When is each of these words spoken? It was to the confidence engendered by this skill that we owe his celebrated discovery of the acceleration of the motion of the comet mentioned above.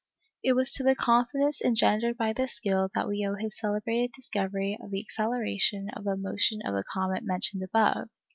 It 0.41 0.53
was 0.53 0.71
to 0.71 0.83
the 0.83 0.95
confidence 0.95 1.61
engendered 1.61 2.17
by 2.17 2.33
this 2.33 2.53
skill 2.55 2.89
that 2.95 3.07
we 3.07 3.23
owe 3.23 3.35
his 3.35 3.59
celebrated 3.59 4.11
discovery 4.13 4.75
of 4.81 4.89
the 4.89 4.99
acceleration 4.99 5.91
of 5.95 6.05
the 6.05 6.17
motion 6.17 6.59
of 6.65 6.73
the 6.73 6.83
comet 6.83 7.23
mentioned 7.23 7.61
above. 7.61 8.09